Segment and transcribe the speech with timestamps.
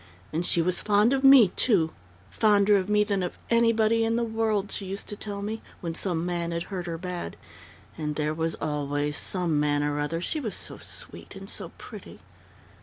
[0.33, 1.91] And she was fond of me, too,
[2.31, 5.93] fonder of me than of anybody in the world, she used to tell me, when
[5.93, 7.37] some man had hurt her bad....
[7.99, 12.19] And there was always some man or other, she was so sweet and so pretty....